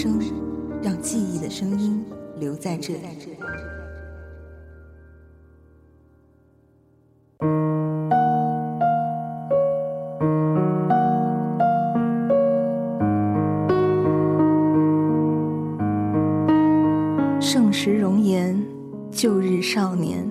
[0.00, 0.16] 声
[0.80, 2.04] 让记忆的声音
[2.38, 3.00] 留在这里
[17.40, 18.56] 盛时容颜，
[19.10, 20.24] 旧日少年，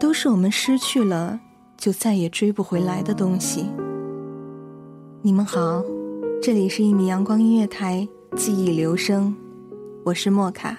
[0.00, 1.38] 都是我们失去了
[1.76, 3.66] 就再也追不回来的东西。
[5.20, 5.84] 你们好，
[6.40, 9.34] 这里是一米阳光音乐台，记忆留声，
[10.04, 10.76] 我是莫卡。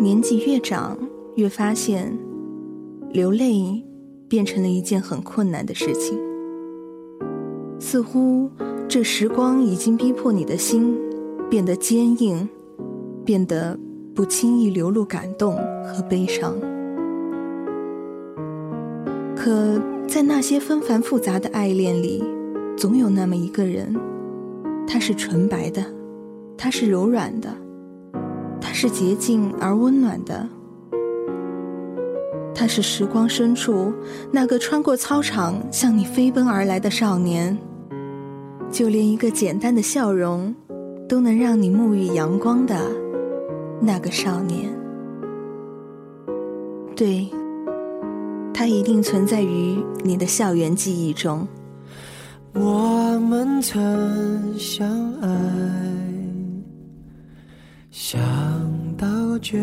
[0.00, 0.98] 年纪越长，
[1.36, 2.18] 越发现
[3.12, 3.80] 流泪
[4.28, 6.18] 变成了一件很困难的事情。
[7.78, 8.50] 似乎
[8.88, 10.98] 这时光已经逼迫你的心
[11.48, 12.48] 变得坚硬，
[13.24, 13.78] 变得
[14.16, 15.54] 不轻易流露感动
[15.84, 16.56] 和悲伤。
[19.36, 19.80] 可
[20.10, 22.20] 在那些纷繁复杂的爱恋里，
[22.76, 23.94] 总有那么一个人，
[24.84, 25.84] 他是纯白的，
[26.58, 27.48] 他是柔软的。
[28.60, 30.48] 他是洁净而温暖的，
[32.52, 33.92] 他是时光深处
[34.32, 37.56] 那个穿过操场向你飞奔而来的少年，
[38.68, 40.52] 就连一个简单的笑容
[41.08, 42.76] 都能让你沐浴阳光的
[43.80, 44.68] 那个少年。
[46.96, 47.28] 对，
[48.60, 51.48] 它一定存在于你的校园记忆中。
[52.52, 54.86] 我们曾相
[55.22, 55.28] 爱。
[57.90, 58.20] 想
[58.98, 59.06] 到
[59.38, 59.56] 就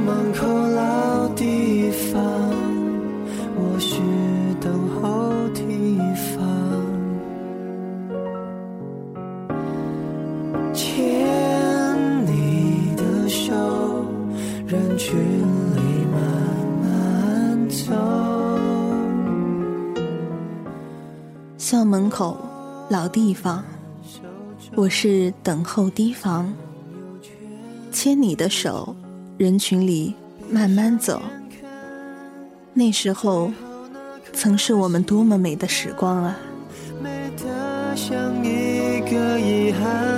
[0.00, 2.22] 门口老地方，
[3.56, 4.00] 我是
[4.60, 6.48] 等候地方。
[15.00, 15.80] 距离
[16.12, 16.20] 慢
[16.82, 17.94] 慢走。
[21.56, 22.36] 校门口，
[22.88, 23.62] 老地方，
[24.74, 26.52] 我是等候提防。
[27.92, 28.94] 牵你的手，
[29.38, 30.14] 人群里
[30.50, 31.22] 慢慢走。
[32.74, 33.52] 那时候，
[34.32, 36.36] 曾是我们多么美的时光啊！
[37.00, 40.17] 美得像一个遗憾，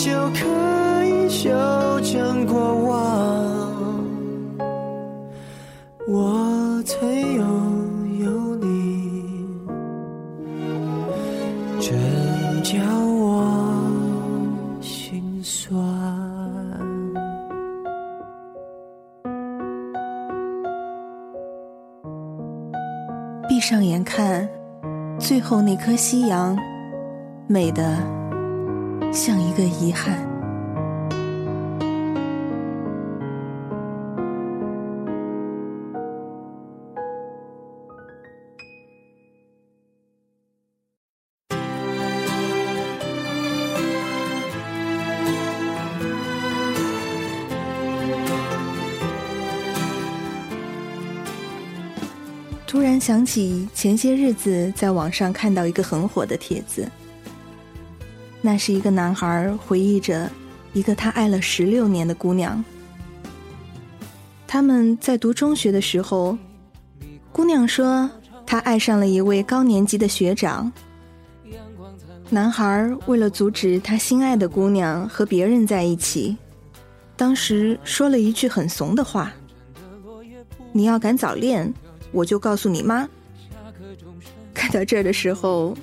[0.00, 1.50] 就可以修
[2.00, 2.96] 正过往？
[6.08, 9.44] 我曾拥有你，
[11.78, 11.92] 真
[12.62, 13.44] 叫我
[14.80, 15.78] 心酸。
[23.46, 24.48] 闭上眼看，
[25.18, 26.56] 最后那颗夕阳，
[27.46, 27.98] 美的
[29.12, 30.28] 像一个遗憾。
[52.66, 56.88] 突然想起前些日子在网上看到一个很火的帖子，
[58.42, 60.30] 那是一个男孩回忆着
[60.72, 62.64] 一个他爱了十六年的姑娘。
[64.46, 66.36] 他们在读中学的时候，
[67.32, 68.10] 姑娘说
[68.44, 70.72] 她爱上了一位高年级的学长。
[72.28, 76.36] 男孩为了阻止他心爱的姑娘和别人在一起，
[77.16, 79.32] 当时说了一句很怂的话
[80.72, 81.72] ：“你要敢早恋，
[82.12, 83.08] 我就告诉你妈。”
[84.54, 85.76] 看到这儿的时候，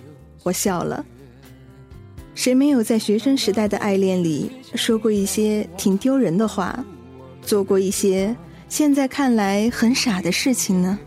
[0.44, 1.06] 我笑了。
[2.38, 6.86] 谁没有在学生时代的爱恋里说过一些挺丢人的话，
[7.42, 8.34] 做过一些？
[8.70, 11.00] 现在看来很傻的事情呢，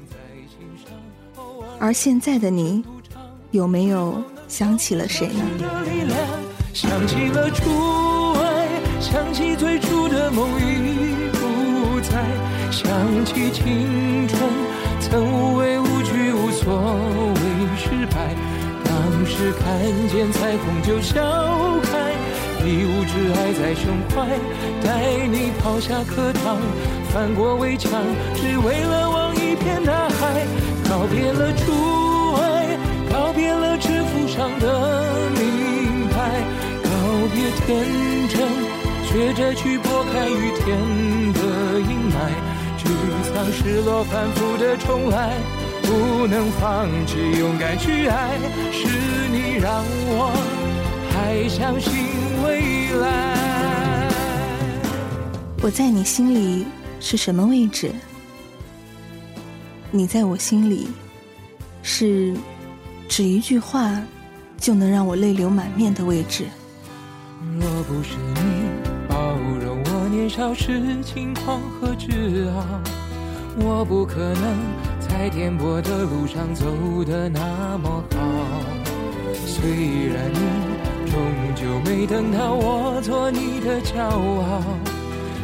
[1.78, 2.82] 而现在的你，
[3.52, 5.44] 有没有想起了谁呢？
[6.74, 8.66] 想起了初爱，
[9.00, 12.26] 想起最初的梦已不在，
[12.72, 14.40] 想起青春
[15.00, 17.40] 曾无畏无惧无所谓
[17.78, 18.34] 失败，
[19.20, 19.68] 当时看
[20.08, 21.20] 见彩虹就笑
[21.82, 22.10] 开。
[22.64, 24.26] 一无知爱在胸怀，
[24.82, 26.56] 带你跑下课堂，
[27.12, 27.90] 翻过围墙，
[28.34, 30.46] 只为了望一片大海。
[30.88, 32.78] 告别了初爱，
[33.12, 36.40] 告别了制服上的名牌，
[36.82, 36.90] 告
[37.34, 37.84] 别天
[38.26, 38.48] 真，
[39.04, 40.78] 学着去拨开雨天
[41.34, 42.16] 的阴霾。
[42.78, 42.88] 沮
[43.34, 45.36] 丧、失落、反复的重来，
[45.90, 48.38] 不能放弃，勇敢去爱，
[48.70, 48.86] 是
[49.32, 50.30] 你让我
[51.10, 51.92] 还相信。
[52.44, 54.08] 未来，
[55.60, 56.64] 我在你心里
[57.00, 57.90] 是什么位置？
[59.90, 60.86] 你在我心里
[61.82, 62.36] 是
[63.08, 64.00] 只一句话
[64.58, 66.44] 就能让我泪流满面的位置。
[67.58, 68.40] 若不是你
[69.08, 72.64] 包容我年少时轻狂和自傲，
[73.58, 74.56] 我不可能
[75.20, 76.64] 在颠簸的路上走
[77.04, 78.18] 得那么好。
[79.46, 80.38] 虽然你。
[81.10, 81.20] 终
[81.54, 84.62] 究没等到我做你的骄傲，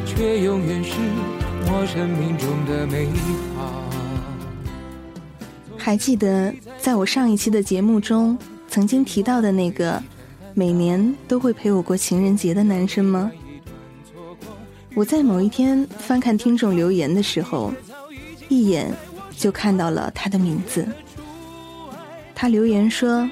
[0.07, 0.93] 却永远是
[1.67, 3.07] 我生命中的美
[3.55, 3.83] 好。
[5.77, 8.39] 还记得在我上一期的节目中
[8.71, 10.03] 曾经提到的那个
[10.55, 13.31] 每年都会陪我过情人节的男生吗？
[14.95, 17.75] 我在某一天翻看听众留言的时候，
[18.49, 18.91] 一眼
[19.37, 20.87] 就看到了他的名字。
[22.35, 23.29] 他留言说：“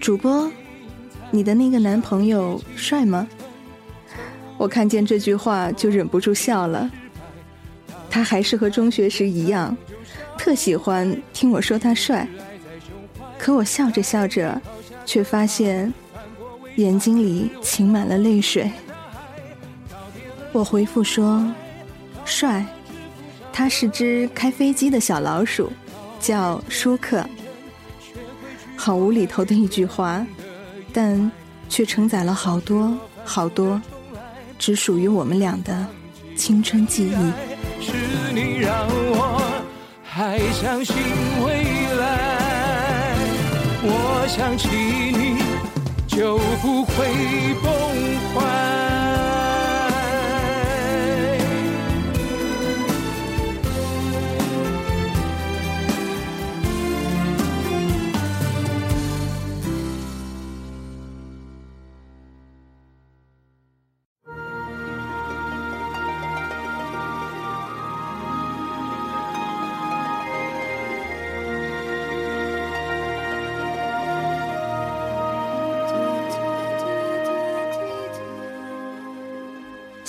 [0.00, 0.50] 主播。”
[1.30, 3.26] 你的那个男朋友帅吗？
[4.56, 6.88] 我看见这句话就忍不住笑了。
[8.08, 9.76] 他还是和中学时一样，
[10.38, 12.28] 特喜欢听我说他帅。
[13.36, 14.60] 可我笑着笑着，
[15.04, 15.92] 却发现
[16.76, 18.70] 眼睛里噙满了泪水。
[20.52, 21.44] 我回复说
[22.24, 22.64] ：“帅，
[23.54, 25.72] 他是只开飞机的小老鼠，
[26.20, 27.24] 叫舒克。”
[28.76, 30.26] 好无厘头的一句话。
[30.96, 31.28] 但
[31.68, 33.82] 却承载了好多好多
[34.60, 35.84] 只属于我们俩的
[36.36, 37.32] 青春记忆
[37.82, 37.92] 是
[38.32, 39.60] 你让我
[40.04, 40.94] 还相信
[41.44, 41.64] 未
[41.98, 43.16] 来
[43.82, 45.42] 我想起你
[46.06, 46.94] 就不会
[47.60, 47.66] 崩
[48.32, 48.83] 坏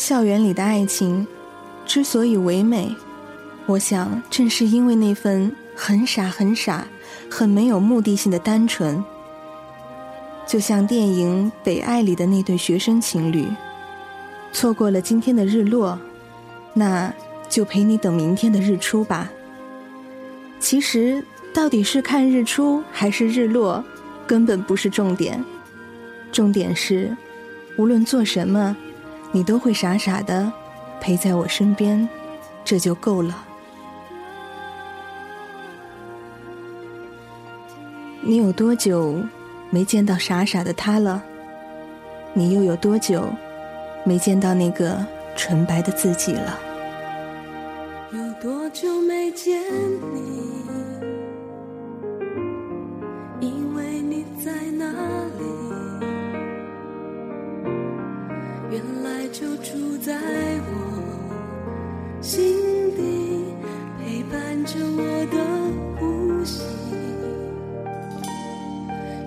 [0.05, 1.25] 校园里的爱情
[1.83, 2.95] 之所以唯美，
[3.65, 6.87] 我想正是因为那份很傻、很傻、
[7.27, 9.03] 很没有目的性的单纯。
[10.45, 13.47] 就像电影《北爱》里的那对学生情侣，
[14.53, 15.99] 错过了今天的日落，
[16.75, 17.11] 那
[17.49, 19.31] 就陪你等明天的日出吧。
[20.59, 23.83] 其实，到底是看日出还是日落，
[24.27, 25.43] 根本不是重点，
[26.31, 27.17] 重点是，
[27.75, 28.77] 无论做什么。
[29.35, 30.49] 你都会傻傻的
[31.01, 32.07] 陪在我身边，
[32.63, 33.45] 这就够了。
[38.21, 39.21] 你有多久
[39.69, 41.21] 没见到傻傻的他了？
[42.31, 43.27] 你又有多久
[44.05, 46.57] 没见到那个纯白的自己了？
[48.13, 49.61] 有多久没见
[50.13, 50.94] 你？
[60.05, 60.13] 在
[60.67, 60.69] 我
[62.21, 62.39] 心
[62.95, 63.01] 底，
[63.97, 65.37] 陪伴着我的
[65.99, 66.61] 呼吸。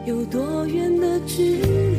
[0.06, 1.97] 有多远的距离？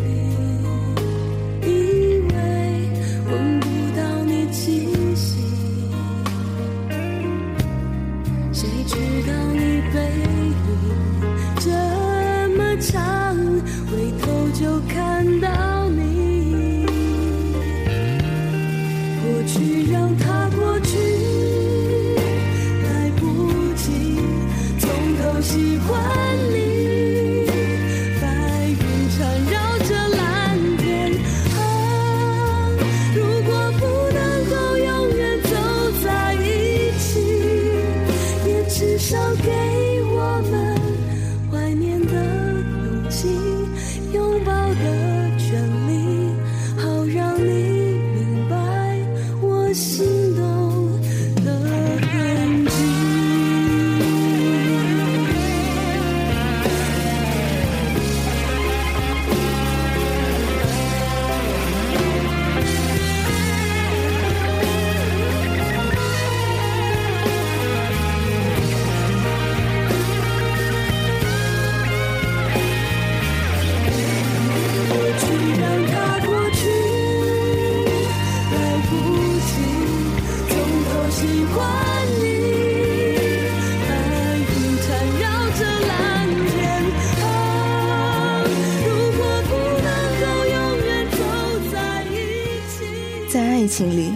[93.70, 94.12] 情里，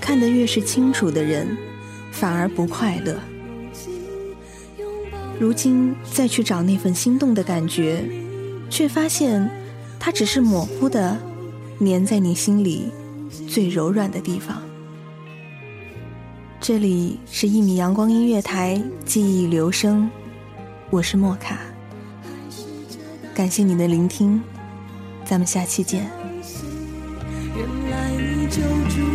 [0.00, 1.56] 看得越是清楚的人，
[2.12, 3.18] 反而不快乐。
[5.40, 8.04] 如今再去找那份心动的感觉，
[8.70, 9.50] 却发现
[9.98, 11.18] 它只是模糊的，
[11.80, 12.92] 粘在你心里
[13.48, 14.62] 最柔软的地方。
[16.60, 20.08] 这里是一米阳光音乐台记忆留声，
[20.90, 21.58] 我是莫卡，
[23.34, 24.40] 感谢你的聆听，
[25.24, 26.21] 咱们下期见。
[28.58, 29.11] 原来你就住